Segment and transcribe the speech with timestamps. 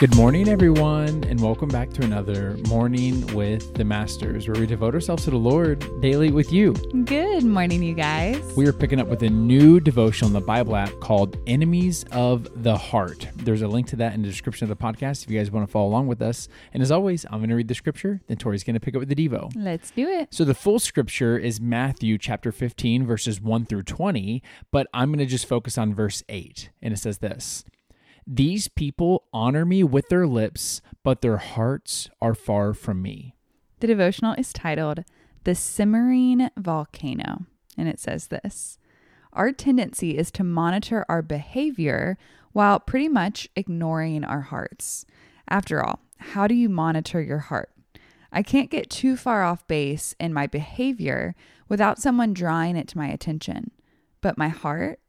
[0.00, 4.94] Good morning, everyone, and welcome back to another Morning with the Masters, where we devote
[4.94, 6.72] ourselves to the Lord daily with you.
[7.04, 8.40] Good morning, you guys.
[8.56, 12.62] We are picking up with a new devotional in the Bible app called Enemies of
[12.62, 13.28] the Heart.
[13.36, 15.68] There's a link to that in the description of the podcast if you guys want
[15.68, 16.48] to follow along with us.
[16.72, 19.00] And as always, I'm going to read the scripture, then Tori's going to pick up
[19.00, 19.52] with the Devo.
[19.54, 20.32] Let's do it.
[20.32, 25.18] So the full scripture is Matthew chapter 15, verses 1 through 20, but I'm going
[25.18, 26.70] to just focus on verse 8.
[26.80, 27.66] And it says this.
[28.26, 33.34] These people honor me with their lips, but their hearts are far from me.
[33.80, 35.04] The devotional is titled
[35.44, 37.46] The Simmering Volcano,
[37.76, 38.78] and it says this
[39.32, 42.18] Our tendency is to monitor our behavior
[42.52, 45.06] while pretty much ignoring our hearts.
[45.48, 47.70] After all, how do you monitor your heart?
[48.32, 51.34] I can't get too far off base in my behavior
[51.68, 53.70] without someone drawing it to my attention.
[54.20, 55.00] But my heart,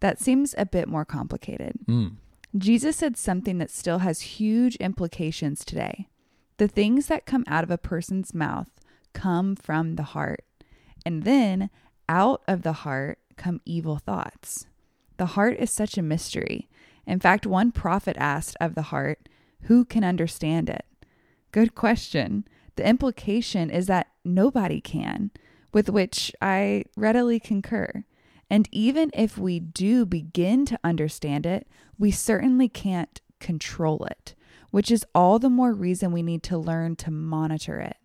[0.00, 1.78] that seems a bit more complicated.
[1.86, 2.16] Mm.
[2.56, 6.08] Jesus said something that still has huge implications today.
[6.56, 8.70] The things that come out of a person's mouth
[9.12, 10.44] come from the heart.
[11.04, 11.70] And then
[12.08, 14.66] out of the heart come evil thoughts.
[15.18, 16.68] The heart is such a mystery.
[17.06, 19.28] In fact, one prophet asked of the heart,
[19.62, 20.84] Who can understand it?
[21.52, 22.46] Good question.
[22.76, 25.30] The implication is that nobody can,
[25.72, 28.04] with which I readily concur.
[28.50, 31.66] And even if we do begin to understand it,
[31.98, 34.34] we certainly can't control it,
[34.70, 37.96] which is all the more reason we need to learn to monitor it.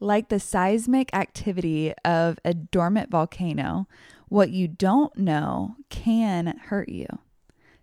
[0.00, 3.88] Like the seismic activity of a dormant volcano,
[4.28, 7.06] what you don't know can hurt you.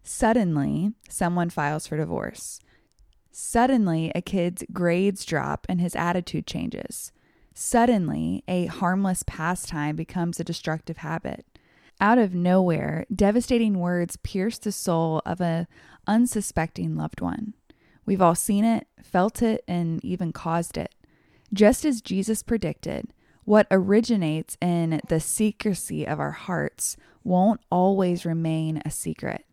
[0.03, 2.59] Suddenly, someone files for divorce.
[3.31, 7.11] Suddenly, a kid's grades drop and his attitude changes.
[7.53, 11.45] Suddenly, a harmless pastime becomes a destructive habit.
[12.01, 15.67] Out of nowhere, devastating words pierce the soul of a
[16.07, 17.53] unsuspecting loved one.
[18.05, 20.93] We've all seen it, felt it, and even caused it.
[21.53, 23.13] Just as Jesus predicted,
[23.45, 29.45] what originates in the secrecy of our hearts won't always remain a secret.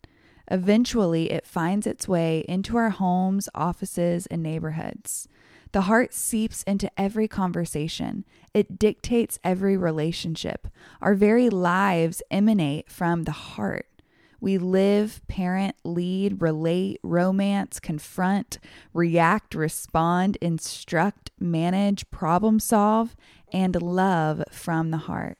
[0.50, 5.28] Eventually, it finds its way into our homes, offices, and neighborhoods.
[5.72, 8.26] The heart seeps into every conversation.
[8.52, 10.68] It dictates every relationship.
[11.00, 13.86] Our very lives emanate from the heart.
[14.38, 18.58] We live, parent, lead, relate, romance, confront,
[18.92, 23.16] react, respond, instruct, manage, problem solve,
[23.52, 25.38] and love from the heart.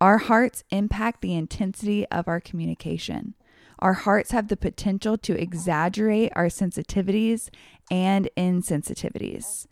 [0.00, 3.34] Our hearts impact the intensity of our communication.
[3.78, 7.48] Our hearts have the potential to exaggerate our sensitivities
[7.90, 9.66] and insensitivities.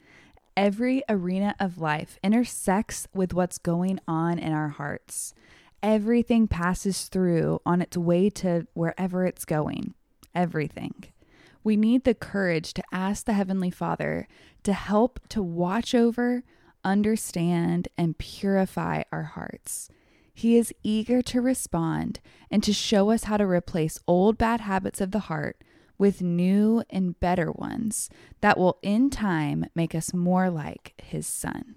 [0.56, 5.34] Every arena of life intersects with what's going on in our hearts.
[5.82, 9.94] Everything passes through on its way to wherever it's going.
[10.34, 10.94] Everything.
[11.62, 14.28] We need the courage to ask the Heavenly Father
[14.62, 16.44] to help to watch over,
[16.84, 19.90] understand, and purify our hearts.
[20.38, 22.20] He is eager to respond
[22.50, 25.64] and to show us how to replace old bad habits of the heart
[25.96, 28.10] with new and better ones
[28.42, 31.76] that will in time make us more like his son.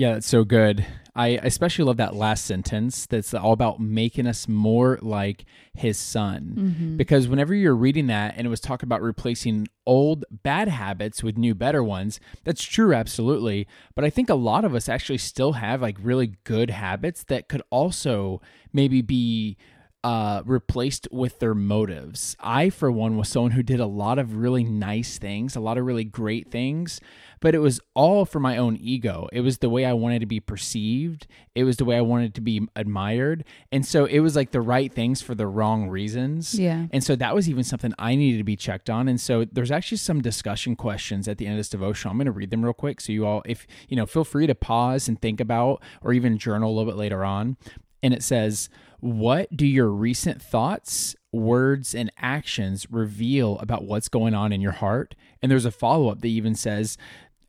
[0.00, 0.86] Yeah, that's so good.
[1.14, 5.44] I especially love that last sentence that's all about making us more like
[5.74, 6.54] his son.
[6.56, 6.96] Mm-hmm.
[6.96, 11.36] Because whenever you're reading that and it was talking about replacing old bad habits with
[11.36, 13.68] new better ones, that's true, absolutely.
[13.94, 17.50] But I think a lot of us actually still have like really good habits that
[17.50, 18.40] could also
[18.72, 19.58] maybe be
[20.02, 22.36] uh, replaced with their motives.
[22.40, 25.76] I, for one, was someone who did a lot of really nice things, a lot
[25.76, 27.00] of really great things,
[27.40, 29.28] but it was all for my own ego.
[29.32, 32.34] It was the way I wanted to be perceived, it was the way I wanted
[32.36, 33.44] to be admired.
[33.70, 36.58] And so it was like the right things for the wrong reasons.
[36.58, 36.86] Yeah.
[36.92, 39.08] And so that was even something I needed to be checked on.
[39.08, 42.10] And so there's actually some discussion questions at the end of this devotion.
[42.10, 43.00] I'm going to read them real quick.
[43.00, 46.38] So you all, if, you know, feel free to pause and think about or even
[46.38, 47.56] journal a little bit later on.
[48.02, 48.68] And it says,
[49.00, 54.72] what do your recent thoughts, words, and actions reveal about what's going on in your
[54.72, 55.14] heart?
[55.42, 56.98] And there's a follow up that even says,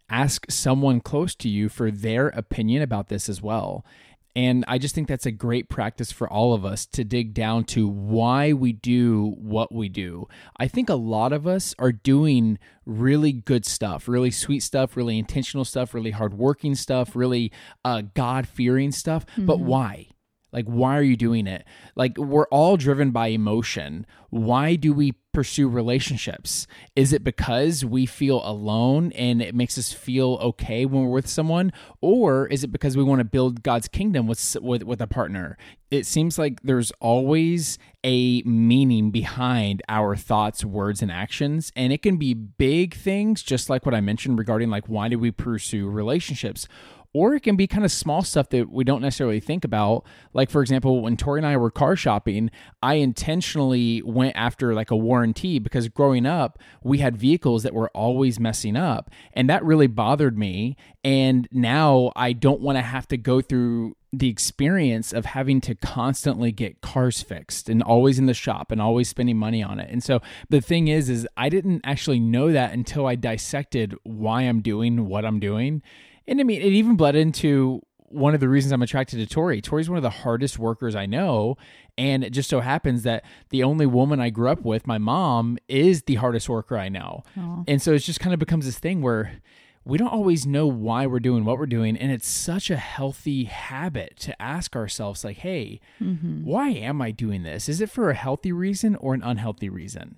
[0.10, 3.86] ask someone close to you for their opinion about this as well.
[4.34, 7.66] And I just think that's a great practice for all of us to dig down
[7.66, 10.28] to why we do what we do.
[10.58, 15.20] I think a lot of us are doing really good stuff, really sweet stuff, really
[15.20, 17.52] intentional stuff, really hardworking stuff, really
[17.84, 19.26] uh, God fearing stuff.
[19.26, 19.48] Mm-hmm.
[19.48, 20.08] But why?
[20.52, 21.66] Like, why are you doing it?
[21.96, 24.06] Like, we're all driven by emotion.
[24.30, 26.68] Why do we pursue relationships?
[26.96, 31.28] Is it because we feel alone and it makes us feel okay when we're with
[31.28, 31.72] someone,
[32.02, 35.58] or is it because we want to build God's kingdom with with, with a partner?
[35.90, 42.02] It seems like there's always a meaning behind our thoughts, words, and actions, and it
[42.02, 45.90] can be big things, just like what I mentioned regarding like why do we pursue
[45.90, 46.68] relationships
[47.14, 50.06] or it can be kind of small stuff that we don't necessarily think about.
[50.34, 52.50] Like, for example, when Tori and I were car shopping,
[52.82, 57.90] I intentionally went after like a warranty because growing up, we had vehicles that were
[57.90, 59.10] always messing up.
[59.34, 60.78] And that really bothered me.
[61.04, 65.74] And now I don't want to have to go through the experience of having to
[65.74, 69.90] constantly get cars fixed and always in the shop and always spending money on it.
[69.90, 74.42] And so the thing is is I didn't actually know that until I dissected why
[74.42, 75.82] I'm doing what I'm doing.
[76.28, 79.62] And I mean, it even bled into one of the reasons I'm attracted to Tori.
[79.62, 81.56] Tori's one of the hardest workers I know.
[81.98, 85.58] And it just so happens that the only woman I grew up with, my mom,
[85.68, 87.24] is the hardest worker I know.
[87.38, 87.64] Aww.
[87.68, 89.42] And so it just kind of becomes this thing where
[89.84, 91.98] we don't always know why we're doing what we're doing.
[91.98, 96.44] And it's such a healthy habit to ask ourselves, like, hey, mm-hmm.
[96.44, 97.68] why am I doing this?
[97.68, 100.18] Is it for a healthy reason or an unhealthy reason?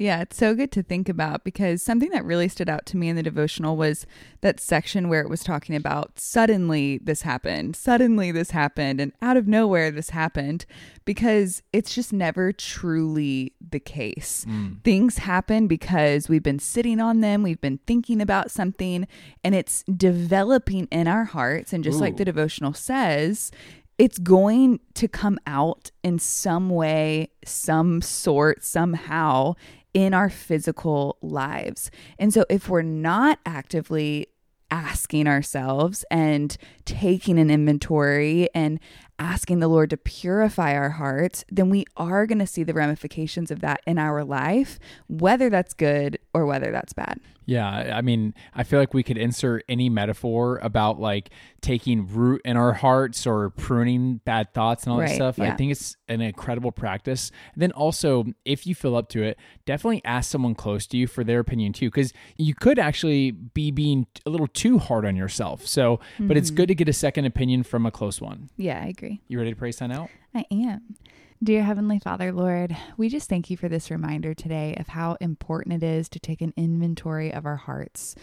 [0.00, 3.10] Yeah, it's so good to think about because something that really stood out to me
[3.10, 4.06] in the devotional was
[4.40, 9.36] that section where it was talking about suddenly this happened, suddenly this happened, and out
[9.36, 10.64] of nowhere this happened
[11.04, 14.46] because it's just never truly the case.
[14.48, 14.82] Mm.
[14.82, 19.06] Things happen because we've been sitting on them, we've been thinking about something,
[19.44, 21.74] and it's developing in our hearts.
[21.74, 22.00] And just Ooh.
[22.00, 23.52] like the devotional says,
[23.98, 29.56] it's going to come out in some way, some sort, somehow
[29.94, 31.90] in our physical lives.
[32.18, 34.28] And so if we're not actively
[34.70, 38.78] asking ourselves and taking an inventory and
[39.20, 43.50] asking the Lord to purify our hearts, then we are going to see the ramifications
[43.50, 47.20] of that in our life, whether that's good or whether that's bad.
[47.46, 51.30] Yeah, I mean, I feel like we could insert any metaphor about like
[51.60, 55.38] taking root in our hearts or pruning bad thoughts and all right, that stuff.
[55.38, 55.52] Yeah.
[55.52, 57.32] I think it's an incredible practice.
[57.54, 61.08] And then also, if you feel up to it, definitely ask someone close to you
[61.08, 65.16] for their opinion too, because you could actually be being a little too hard on
[65.16, 65.66] yourself.
[65.66, 66.28] So, mm-hmm.
[66.28, 68.48] but it's good to get a second opinion from a close one.
[68.58, 69.09] Yeah, I agree.
[69.28, 70.10] You ready to pray sign out?
[70.34, 70.96] I am.
[71.42, 75.82] Dear Heavenly Father, Lord, we just thank you for this reminder today of how important
[75.82, 78.14] it is to take an inventory of our hearts,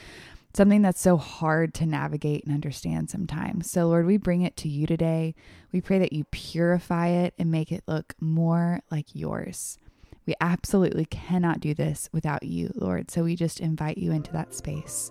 [0.53, 3.71] something that's so hard to navigate and understand sometimes.
[3.71, 5.33] So, Lord, we bring it to you today.
[5.71, 9.79] We pray that you purify it and make it look more like yours.
[10.27, 13.09] We absolutely cannot do this without you, Lord.
[13.09, 15.09] So we just invite you into that space.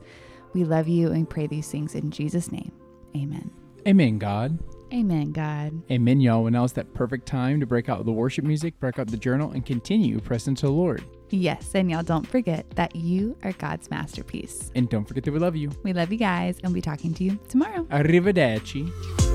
[0.52, 2.70] We love you and pray these things in Jesus' name.
[3.16, 3.50] Amen.
[3.88, 4.58] Amen, God.
[4.92, 5.82] Amen, God.
[5.90, 6.46] Amen, y'all.
[6.46, 9.16] And now is that perfect time to break out the worship music, break out the
[9.16, 11.04] journal, and continue pressing to the Lord.
[11.30, 14.70] Yes, and y'all don't forget that you are God's masterpiece.
[14.76, 15.70] And don't forget that we love you.
[15.82, 17.84] We love you guys, and we'll be talking to you tomorrow.
[17.84, 19.25] Arrivederci.